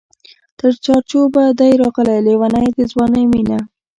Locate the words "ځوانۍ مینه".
2.91-3.59